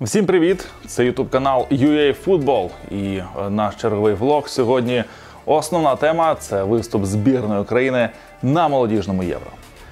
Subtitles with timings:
[0.00, 0.66] Всім привіт!
[0.86, 5.04] Це Ютуб канал UA Football і е, наш черговий влог сьогодні.
[5.46, 8.10] Основна тема це виступ збірної України
[8.42, 9.50] на молодіжному євро.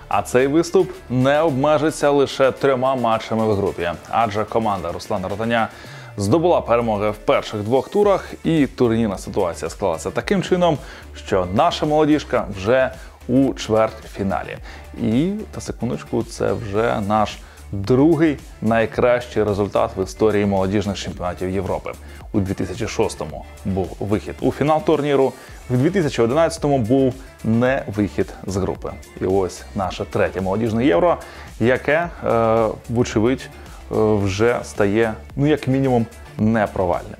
[0.08, 5.68] А цей виступ не обмежиться лише трьома матчами в групі, адже команда Руслана Ротаня
[6.16, 10.78] здобула перемоги в перших двох турах, і турнірна ситуація склалася таким чином,
[11.14, 12.90] що наша молодіжка вже
[13.28, 14.56] у чвертьфіналі.
[15.02, 17.38] І та секундочку, це вже наш
[17.72, 21.92] другий найкращий результат в історії молодіжних чемпіонатів Європи.
[22.32, 25.32] У 2006-му був вихід у фінал турніру,
[25.70, 28.92] в 2011-му був не вихід з групи.
[29.20, 31.16] І ось наше третє молодіжне євро,
[31.60, 36.06] яке, е, вочевидь, е, вже стає ну як мінімум
[36.38, 37.16] непровальним.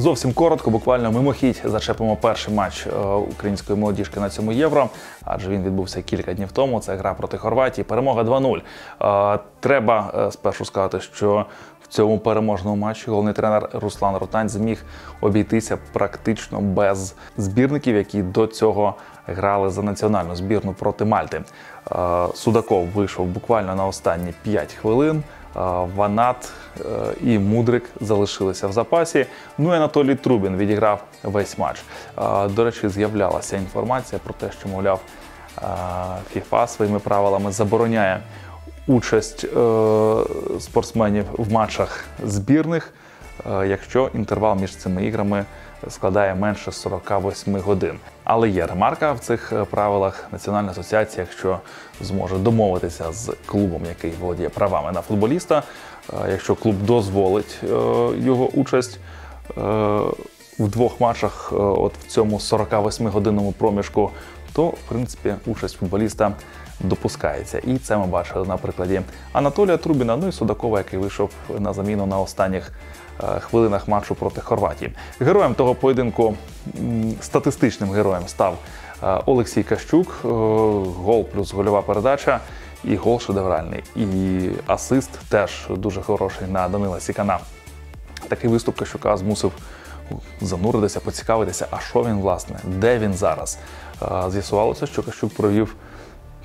[0.00, 4.88] Зовсім коротко, буквально мимохідь зачепимо перший матч е, української молодіжки на цьому євро,
[5.24, 6.80] адже він відбувся кілька днів тому.
[6.80, 7.84] Це гра проти Хорватії.
[7.84, 9.34] Перемога 2-0.
[9.34, 11.46] Е, Треба е, спершу сказати, що
[11.82, 14.84] в цьому переможному матчі головний тренер Руслан Ротань зміг
[15.20, 18.94] обійтися практично без збірників, які до цього
[19.26, 21.42] грали за національну збірну проти Мальти.
[22.34, 25.22] Судаков вийшов буквально на останні 5 хвилин.
[25.56, 25.60] Е,
[25.96, 26.82] Ванат е,
[27.20, 29.26] і Мудрик залишилися в запасі.
[29.58, 31.82] Ну і Анатолій Трубін відіграв весь матч.
[32.18, 35.00] Е, До речі, з'являлася інформація про те, що, мовляв,
[36.32, 38.20] ФІФА своїми правилами забороняє
[38.86, 39.46] участь
[40.60, 42.92] спортсменів в матчах збірних,
[43.46, 45.44] якщо інтервал між цими іграми
[45.88, 47.98] складає менше 48 годин.
[48.24, 50.28] Але є ремарка в цих е, правилах.
[50.32, 51.58] Національна асоціація, якщо
[52.00, 55.62] зможе домовитися з клубом, який володіє правами на футболіста,
[56.12, 57.66] е, якщо клуб дозволить е,
[58.18, 58.98] його участь
[60.58, 64.10] в двох матчах, от в цьому 48-годинному проміжку,
[64.52, 66.32] то в принципі участь футболіста
[66.80, 67.58] допускається.
[67.58, 69.00] І це ми бачили на прикладі
[69.32, 72.72] Анатолія Трубіна, ну і Судакова, який вийшов на заміну на останніх
[73.40, 74.92] хвилинах матчу проти Хорватії.
[75.20, 76.36] Героєм того поєдинку,
[77.20, 78.58] статистичним героєм став
[79.02, 82.40] е, Олексій Кащук, е, гол плюс гольова передача.
[82.84, 87.38] І гол шедевральний, і асист теж дуже хороший на Данила Сікана.
[88.28, 89.52] Такий виступ Кащука змусив
[90.40, 93.58] зануритися, поцікавитися, а що він власне, де він зараз.
[94.02, 95.76] Е, З'ясувалося, що Кащук провів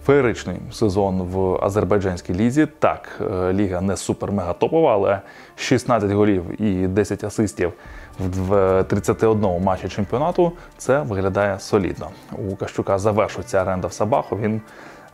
[0.05, 2.67] феєричний сезон в азербайджанській лізі.
[2.79, 5.21] Так, е, ліга не супер-мега топова, але
[5.55, 7.73] 16 голів і 10 асистів
[8.19, 12.09] в 31 матчі чемпіонату це виглядає солідно.
[12.31, 14.37] У Кащука завершується оренда в Сабаху.
[14.37, 14.61] Він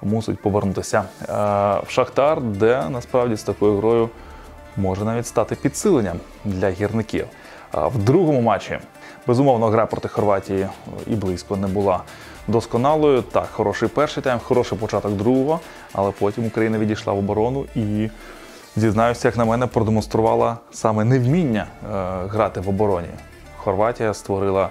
[0.02, 1.26] мусить повернутися е,
[1.86, 4.10] в Шахтар, де насправді з такою грою
[4.78, 7.26] може навіть стати підсиленням для гірників.
[7.74, 8.80] В другому матчі,
[9.28, 10.68] безумовно, гра проти Хорватії
[11.08, 12.02] і близько не була
[12.48, 13.22] досконалою.
[13.22, 15.60] Так, хороший перший тайм, хороший початок другого,
[15.94, 18.10] але потім Україна відійшла в оборону і,
[18.76, 21.88] зізнаюся, як на мене, продемонструвала саме невміння е,
[22.28, 23.08] грати в обороні.
[23.58, 24.70] Хорватія створила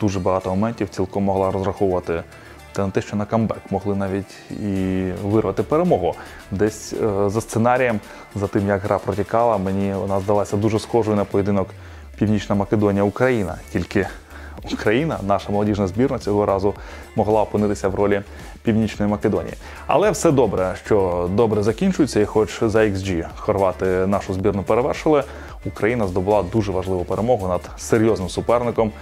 [0.00, 2.22] дуже багато моментів, цілком могла розраховувати
[2.72, 6.14] та на те, що на камбек могли навіть і вирвати перемогу.
[6.50, 8.00] Десь е, за сценарієм,
[8.34, 11.68] за тим, як гра протікала, мені вона здалася дуже схожою на поєдинок
[12.18, 13.58] Північна Македонія Україна.
[13.72, 14.06] Тільки
[14.72, 16.74] Україна, наша молодіжна збірна цього разу
[17.16, 18.22] могла опинитися в ролі
[18.62, 19.54] Північної Македонії.
[19.86, 25.24] Але все добре, що добре закінчується, і хоч за XG хорвати нашу збірну перевершили,
[25.66, 28.92] Україна здобула дуже важливу перемогу над серйозним суперником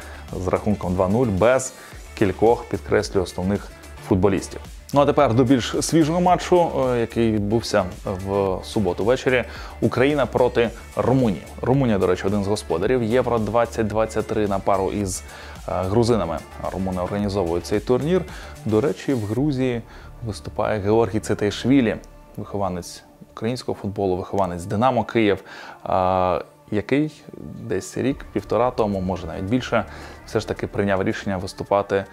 [0.44, 1.72] з рахунком 2-0 без
[2.18, 3.68] кількох підкреслюю основних
[4.08, 4.60] футболістів.
[4.94, 9.44] Ну а тепер до більш свіжого матчу, е, який відбувся в суботу ввечері.
[9.80, 11.42] Україна проти Румунії.
[11.62, 15.22] Румунія, до речі, один з господарів Євро 2023 на пару із
[15.68, 16.38] е, грузинами.
[16.72, 18.22] Румуни організовують цей турнір.
[18.64, 19.82] До речі, в Грузії
[20.26, 21.96] виступає Георгій Цетейшвілі,
[22.36, 23.02] вихованець
[23.32, 25.44] українського футболу, вихованець Динамо Київ.
[25.88, 27.22] е, Який
[27.62, 29.84] десь рік-півтора тому, може навіть більше,
[30.26, 32.04] все ж таки прийняв рішення виступати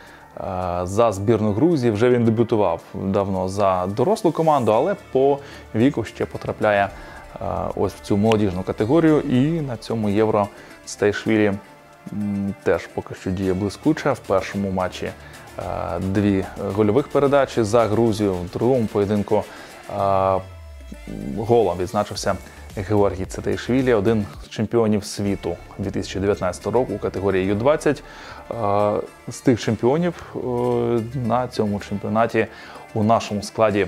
[0.83, 1.91] за збірну Грузії.
[1.91, 5.39] Вже він дебютував давно за дорослу команду, але по
[5.75, 6.89] віку ще потрапляє
[7.41, 7.45] е,
[7.75, 9.19] ось в цю молодіжну категорію.
[9.19, 10.47] І на цьому євро
[10.85, 11.53] Стейшвілі
[12.63, 14.11] теж поки що діє блискуче.
[14.11, 15.61] В першому матчі е,
[15.99, 16.45] дві
[16.75, 19.43] гольових передачі за Грузію, в другому поєдинку
[19.89, 19.93] е,
[21.37, 22.35] голом відзначився
[22.77, 28.01] Георгій Цетейшвілі, один з чемпіонів світу 2019 року у категорії Ю-20.
[28.61, 30.39] Е, З тих чемпіонів е,
[31.27, 32.47] на цьому чемпіонаті
[32.93, 33.87] у нашому складі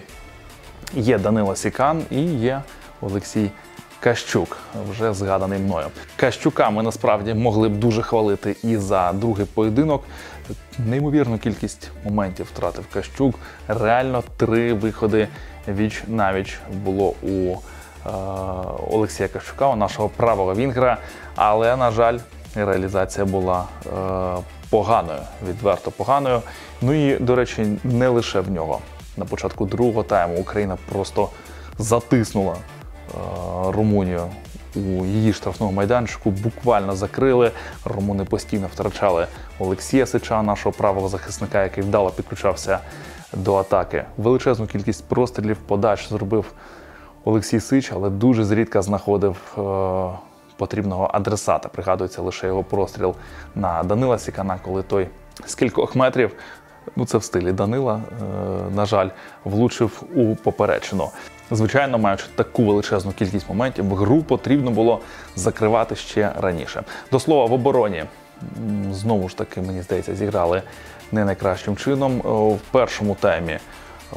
[0.93, 2.61] є Данила Сікан і є
[3.01, 3.51] Олексій
[3.99, 4.57] Кащук,
[4.91, 5.87] вже згаданий мною.
[6.15, 10.03] Кащука ми насправді могли б дуже хвалити і за другий поєдинок.
[10.79, 13.35] Неймовірну кількість моментів втратив Кащук.
[13.67, 15.27] Реально три виходи
[15.67, 17.55] віч навіч було у
[18.91, 20.97] Олексія Кащука, у нашого правого вінгера.
[21.35, 22.19] Але, на жаль,
[22.55, 23.89] реалізація була е,
[24.75, 26.41] поганою, відверто поганою.
[26.81, 28.79] Ну і, до речі, не лише в нього.
[29.17, 31.29] На початку другого тайму Україна просто
[31.77, 33.17] затиснула е,
[33.71, 34.21] Румунію
[34.75, 37.51] у її штрафному майданчику, буквально закрили.
[37.85, 39.27] Румуни постійно втрачали
[39.59, 42.79] Олексія Сича, нашого правого захисника, який вдало підключався
[43.33, 44.05] до атаки.
[44.17, 46.45] Величезну кількість прострілів, подач зробив
[47.23, 49.61] Олексій Сич, але дуже зрідка знаходив е,
[50.57, 51.69] потрібного адресата.
[51.69, 53.15] Пригадується лише його простріл
[53.55, 55.07] на Данила Сікана, коли той
[55.45, 56.31] з кількох метрів.
[56.95, 59.09] Ну, це в стилі Данила, е, на жаль,
[59.43, 61.09] влучив у поперечину.
[61.51, 64.99] Звичайно, маючи таку величезну кількість моментів, гру потрібно було
[65.35, 66.83] закривати ще раніше.
[67.11, 68.03] До слова, в обороні
[68.91, 70.61] знову ж таки, мені здається, зіграли
[71.11, 72.17] не найкращим чином.
[72.55, 73.59] В першому таймі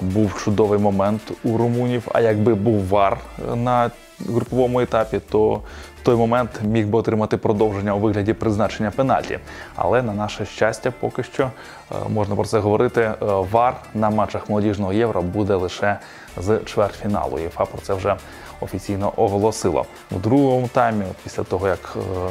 [0.00, 2.08] був чудовий момент у румунів.
[2.12, 3.18] А якби був вар
[3.54, 3.90] на
[4.28, 5.60] груповому етапі, то
[6.02, 9.38] той момент міг би отримати продовження у вигляді призначення пенальті.
[9.76, 13.00] Але на наше щастя, поки що е, можна про це говорити.
[13.00, 15.98] е, Вар на матчах молодіжного євро буде лише
[16.36, 17.38] з чвертьфіналу.
[17.38, 18.16] ЄФА про це вже
[18.60, 19.86] офіційно оголосило.
[20.10, 22.30] У другому таймі, після того як е,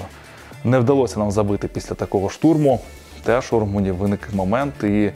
[0.63, 2.79] не вдалося нам забити після такого штурму,
[3.23, 5.11] теж у Румунії виник момент і.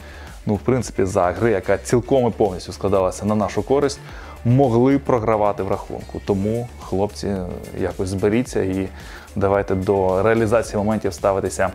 [0.46, 4.00] Ну, в принципі, за гри, яка цілком і повністю складалася на нашу користь,
[4.44, 6.20] могли програвати в рахунку.
[6.24, 7.36] Тому, хлопці,
[7.80, 8.88] якось зберіться і
[9.36, 11.70] давайте до реалізації моментів ставитися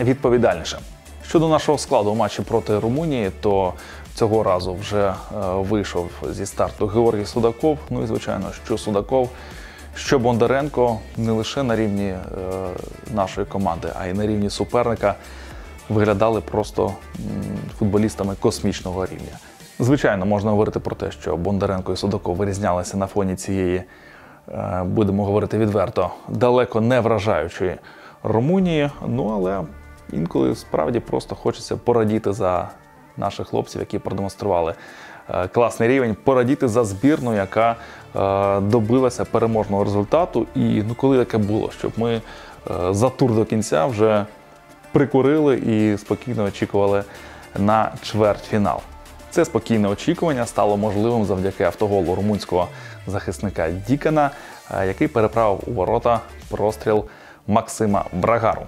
[0.00, 0.78] відповідальніше.
[1.28, 3.72] Щодо нашого складу у матчі проти Румунії, то
[4.14, 5.14] цього разу вже е,
[5.54, 7.78] вийшов зі старту Георгій Судаков.
[7.90, 9.30] Ну і звичайно, що Судаков,
[9.94, 12.18] що Бондаренко не лише на рівні е,
[13.14, 15.14] нашої команди, а й на рівні суперника
[15.88, 16.92] виглядали просто
[17.78, 19.38] футболістами космічного рівня.
[19.78, 23.82] Звичайно, можна говорити про те, що Бондаренко і Судаков вирізнялися на фоні цієї,
[24.48, 27.76] е, будемо говорити відверто, далеко не вражаючої
[28.22, 28.90] Румунії.
[29.06, 29.60] Ну але
[30.12, 32.68] інколи справді просто хочеться порадіти за
[33.16, 34.74] наших хлопців, які продемонстрували
[35.30, 37.76] е, класний рівень, порадіти за збірну, яка
[38.16, 40.46] е, добилася переможного результату.
[40.54, 42.20] І ну, коли таке було, щоб ми
[42.90, 44.26] за тур до кінця вже
[44.92, 47.04] прикурили і спокійно очікували
[47.58, 48.80] на чвертьфінал.
[49.34, 52.68] Це спокійне очікування стало можливим завдяки автоголу румунського
[53.06, 54.30] захисника Дікана,
[54.70, 56.20] е, який переправив у ворота
[56.50, 57.04] простріл
[57.46, 58.62] Максима Брагару.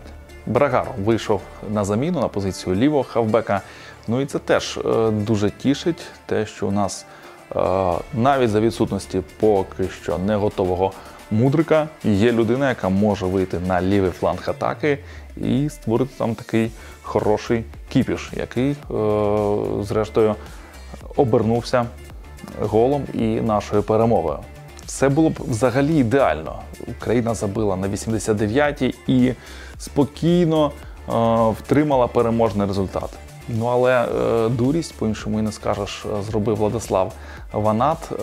[0.47, 1.41] Брагару вийшов
[1.71, 3.61] на заміну на позицію лівого хавбека.
[4.09, 7.07] Ну і це теж е, дуже тішить, те, що у нас
[7.57, 7.61] е,
[8.15, 10.93] навіть за відсутності поки що не готового
[11.31, 14.99] мудрика є людина, яка може вийти на лівий фланг атаки
[15.37, 16.71] і створити там такий
[17.03, 18.77] хороший кіпіш, який, е,
[19.83, 20.35] зрештою,
[21.17, 21.87] обернувся
[22.61, 24.39] голом і нашою перемогою.
[24.87, 26.59] Все було б взагалі ідеально.
[26.99, 29.33] Україна забила на 89-й і
[29.79, 30.73] спокійно
[31.09, 31.13] е,
[31.51, 33.11] втримала переможний результат.
[33.49, 37.13] Ну але е, дурість, по-іншому і не скажеш, е, зробив Владислав
[37.53, 38.17] Ванат, е,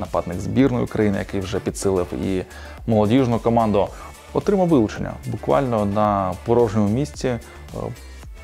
[0.00, 2.44] нападник збірної України, який вже підсилив і
[2.86, 3.88] молодіжну команду.
[4.32, 7.28] Отримав вилучення буквально на порожньому місці.
[7.28, 7.40] Е,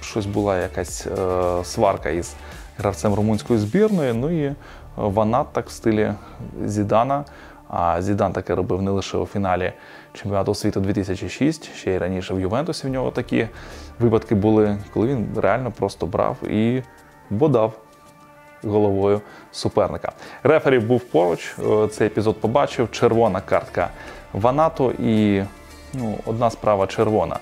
[0.01, 2.35] щось була якась е, сварка із
[2.79, 4.13] гравцем румунської збірної.
[4.13, 4.55] Ну і
[4.97, 6.13] Ванат так в стилі
[6.65, 7.25] Зідана.
[7.69, 9.73] А Зідан таке робив не лише у фіналі
[10.13, 13.49] чемпіонату світу 2006, ще й раніше в Ювентусі в нього такі
[13.99, 16.83] випадки були, коли він реально просто брав і
[17.31, 17.73] бодав
[18.65, 19.21] головою
[19.53, 20.13] суперника.
[20.43, 22.91] Рефері був поруч, е, цей епізод побачив.
[22.91, 23.91] Червона картка
[24.33, 25.43] Ванату і
[25.95, 27.39] ну, одна справа червона.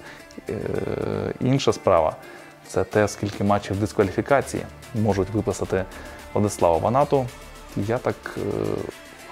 [0.50, 0.54] Е,
[1.40, 2.16] інша справа
[2.68, 4.62] це те, скільки матчів дискваліфікації
[4.94, 5.84] можуть виписати
[6.34, 7.26] Владислава Ванату.
[7.76, 8.40] Я так е,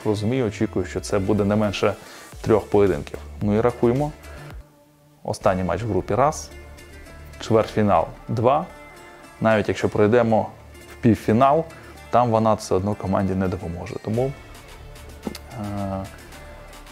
[0.04, 1.94] розумію, очікую, що це буде не менше
[2.40, 3.18] трьох поєдинків.
[3.42, 4.12] Ну і рахуємо.
[5.24, 6.50] Останній матч в групі раз,
[7.40, 8.66] чвертьфінал два.
[9.40, 10.48] Навіть якщо пройдемо
[11.02, 11.64] півфінал,
[12.10, 13.94] там Ванат все одно команді не допоможе.
[14.04, 14.32] Тому
[15.60, 16.04] е,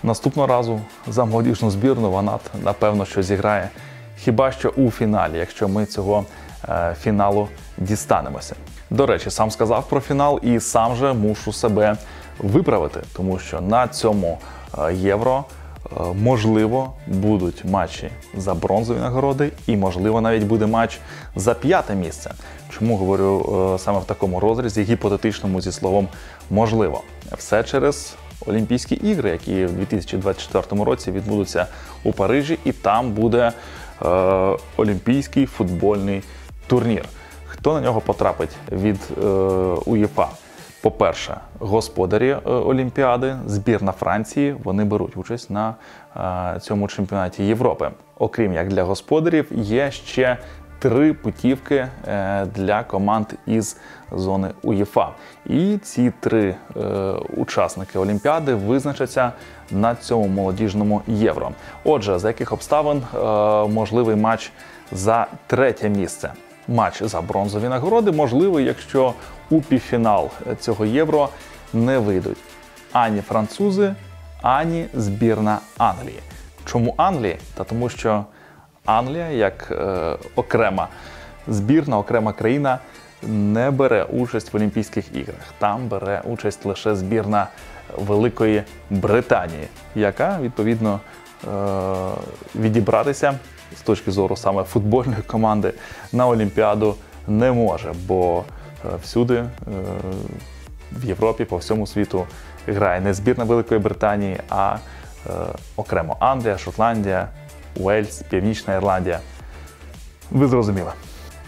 [0.02, 3.68] наступного разу за молодіжну збірну Ванат, напевно, що зіграє
[4.16, 6.24] хіба що у фіналі, якщо ми цього
[6.68, 7.48] е, фіналу
[7.78, 8.54] дістанемося.
[8.90, 11.96] До речі, сам сказав про фінал і сам же мушу себе
[12.38, 14.38] виправити, тому що на цьому
[14.78, 15.44] е, євро
[16.14, 20.98] можливо будуть матчі за бронзові нагороди, і можливо навіть буде матч
[21.36, 22.30] за п'яте місце.
[22.68, 26.08] Чому говорю е, саме в такому розрізі, гіпотетичному зі словом
[26.50, 27.02] можливо,
[27.38, 28.16] все через
[28.46, 31.66] Олімпійські ігри, які в 2024 році відбудуться
[32.04, 33.52] у Парижі, і там буде
[34.02, 34.06] е,
[34.76, 36.22] Олімпійський футбольний
[36.66, 37.04] турнір.
[37.46, 38.98] Хто на нього потрапить від
[39.86, 40.26] е?
[40.82, 45.74] По-перше, господарі е, Олімпіади, збірна Франції, вони беруть участь на
[46.16, 47.90] е, цьому чемпіонаті Європи.
[48.18, 50.36] Окрім як для господарів, є ще
[50.78, 53.76] три путівки е, для команд із
[54.12, 55.08] зони УЄФА.
[55.46, 56.54] І ці три
[57.36, 59.32] учасники Олімпіади визначаться
[59.70, 61.50] на цьому молодіжному євро.
[61.84, 63.02] Отже, за яких обставин
[63.74, 64.52] можливий матч
[64.92, 66.32] за третє місце?
[66.68, 69.14] Матч за бронзові нагороди можливий, якщо
[69.50, 70.30] у півфінал
[70.60, 71.28] цього євро
[71.72, 72.38] не вийдуть
[72.92, 73.94] ані французи,
[74.42, 76.20] ані збірна Англії.
[76.64, 77.36] Чому Англії?
[77.54, 78.24] Та тому, що
[78.84, 80.88] Англія, як е, окрема
[81.48, 82.78] збірна, окрема країна,
[83.22, 85.54] не бере участь в Олімпійських іграх.
[85.58, 87.46] Там бере участь лише збірна
[87.98, 91.48] Великої Британії, яка відповідно е,
[92.54, 93.38] відібратися
[93.76, 95.72] з точки зору саме футбольної команди
[96.12, 96.94] на Олімпіаду
[97.28, 98.44] не може, бо
[99.02, 99.48] всюди е,
[100.92, 102.26] в Європі, по всьому світу
[102.66, 104.76] грає не збірна Великої Британії, а
[105.26, 105.30] е,
[105.76, 107.28] окремо Англія, Шотландія,
[107.76, 109.20] Уельс, Північна Ірландія.
[110.30, 110.92] Ви зрозуміли.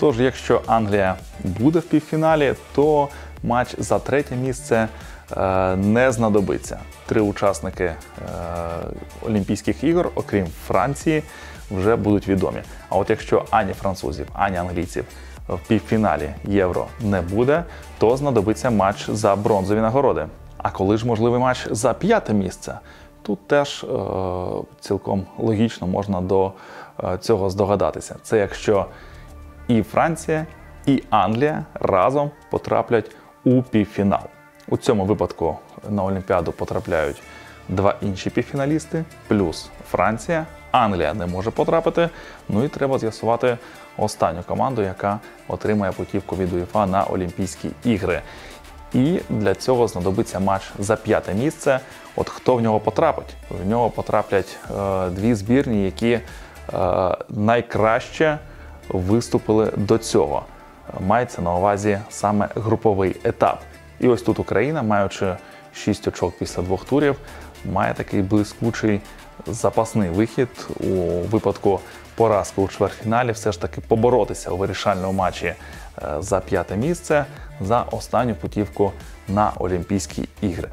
[0.00, 3.08] Тож, якщо Англія буде в півфіналі, то
[3.42, 4.88] матч за третє місце
[5.36, 6.78] е, не знадобиться.
[7.06, 7.96] Три учасники е,
[9.22, 11.22] Олімпійських ігор, окрім Франції,
[11.76, 12.62] вже будуть відомі.
[12.88, 15.04] А от якщо ані французів, ані англійців
[15.48, 17.64] в півфіналі євро не буде,
[17.98, 20.26] то знадобиться матч за бронзові нагороди.
[20.58, 22.78] А коли ж можливий матч за п'яте місце?
[23.22, 23.86] Тут теж е,
[24.80, 26.52] цілком логічно можна до
[27.04, 28.16] е, цього здогадатися.
[28.22, 28.86] Це якщо
[29.68, 30.46] і Франція,
[30.86, 33.10] і Англія разом потраплять
[33.44, 34.22] у півфінал.
[34.68, 35.56] У цьому випадку
[35.88, 37.22] на Олімпіаду потрапляють
[37.68, 40.46] два інші півфіналісти, плюс Франція.
[40.72, 42.08] Англія не може потрапити.
[42.48, 43.58] Ну і треба з'ясувати
[43.96, 48.22] останню команду, яка отримає путівку від УЄФА на Олімпійські ігри.
[48.94, 51.80] І для цього знадобиться матч за п'яте місце.
[52.16, 53.34] От хто в нього потрапить?
[53.64, 56.22] В нього потраплять е, дві збірні, які е,
[57.28, 58.38] найкраще
[58.88, 60.42] виступили до цього.
[61.00, 63.60] Мається на увазі саме груповий етап.
[64.00, 65.36] І ось тут Україна, маючи
[65.74, 67.16] 6 очок після двох турів,
[67.72, 69.00] має такий блискучий
[69.46, 70.48] запасний вихід
[70.80, 70.86] у
[71.30, 71.80] випадку
[72.14, 75.56] поразки у чвертьфіналі, все ж таки поборотися у вирішальному матчі е,
[76.20, 77.24] за п'яте місце
[77.60, 78.92] за останню путівку
[79.28, 80.68] на Олімпійські ігри.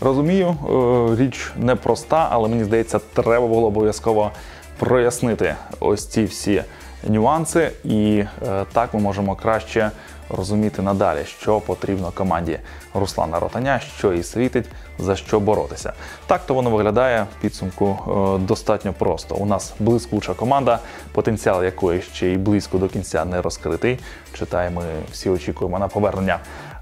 [0.00, 4.30] Розумію, е, річ непроста, але мені здається, треба було обов'язково
[4.78, 6.62] прояснити ось ці всі
[7.08, 9.90] нюанси, і е, так ми можемо краще
[10.36, 12.58] розуміти надалі, що потрібно команді
[12.94, 14.66] Руслана Ротаня, що їй світить,
[14.98, 15.92] за що боротися.
[16.26, 17.98] Так то воно виглядає в підсумку
[18.36, 19.34] е, достатньо просто.
[19.34, 20.78] У нас блискуча команда,
[21.12, 23.98] потенціал якої ще й близько до кінця не розкритий.
[24.32, 26.38] Читає, ми всі очікуємо на повернення.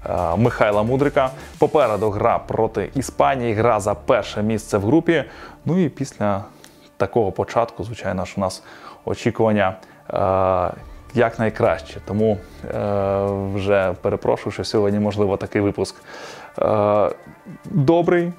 [0.09, 1.29] е, Михайла Мудрика.
[1.57, 5.23] Попереду гра проти Іспанії, гра за перше місце в групі.
[5.65, 6.43] Ну і після
[6.97, 8.63] такого початку, звичайно ж, у нас
[9.05, 9.75] очікування
[11.15, 11.99] е, як найкраще.
[12.05, 12.77] Тому е,
[13.53, 15.95] вже перепрошую, що сьогодні, можливо, такий випуск
[16.59, 17.09] е,
[17.65, 18.33] добрий,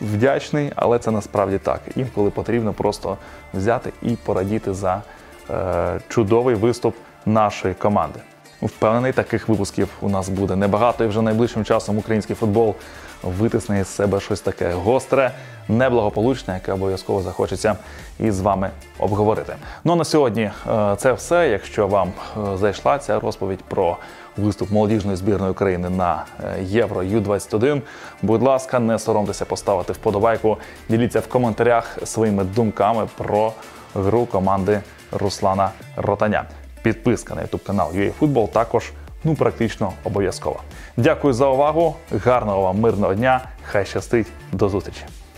[0.00, 1.80] вдячний, але це насправді так.
[1.96, 3.16] Інколи потрібно просто
[3.54, 5.02] взяти і порадіти за
[5.50, 6.96] е, чудовий виступ
[7.26, 8.20] нашої команди.
[8.62, 12.74] Впевнений, таких випусків у нас буде небагато, і вже найближчим часом український футбол
[13.22, 15.30] витисне із себе щось таке гостре,
[15.68, 17.76] неблагополучне, яке обов'язково захочеться
[18.20, 19.56] із вами обговорити.
[19.84, 21.48] Ну а на сьогодні е, це все.
[21.48, 22.12] Якщо вам
[22.52, 23.96] е, зайшла ця розповідь про
[24.36, 27.80] виступ молодіжної збірної України на е, Євро Ю-21,
[28.22, 30.56] будь ласка, не соромтеся поставити вподобайку.
[30.88, 33.52] Діліться в коментарях своїми думками про
[33.94, 34.80] гру команди
[35.12, 36.44] Руслана Ротаня.
[36.82, 38.92] Підписка на YouTube канал UA також
[39.24, 40.60] ну практично обов'язкова.
[40.96, 41.96] Дякую за увагу.
[42.24, 43.40] Гарного вам мирного дня.
[43.62, 44.26] Хай щастить.
[44.52, 45.15] До зустрічі.